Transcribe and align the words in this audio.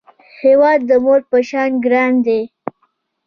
هیواد 0.43 0.79
د 0.89 0.91
مور 1.03 1.21
په 1.31 1.37
شان 1.49 1.71
ګران 1.85 2.13
دی 2.25 2.41